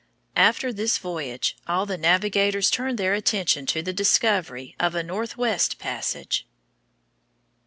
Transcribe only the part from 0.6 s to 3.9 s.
this voyage all the navigators turned their attention to